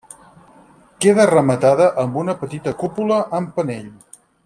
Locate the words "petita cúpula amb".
2.43-3.53